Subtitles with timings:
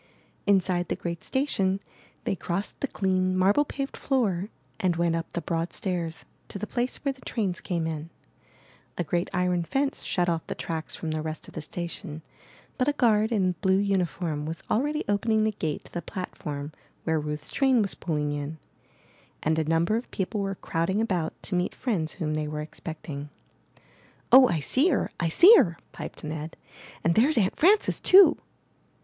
[0.47, 1.79] Inside the great station,
[2.23, 6.65] they crossed the clean, marble paved floor and went up the broad stairs to the
[6.65, 8.09] place where the trains came in.
[8.97, 12.23] A great iron fence shut off the tracks from the rest of the station,
[12.79, 16.71] but a guard in blue uniform was already opening the gate to the platform
[17.03, 18.57] where Ruth's train was pulling in,
[19.43, 23.29] and a number of people were crowding about to meet friends whom they were expecting.
[24.31, 25.11] 0h, I see her!
[25.19, 26.57] I see her!'' piped Ned,
[27.03, 28.39] *'and there's Aunt Frances too!"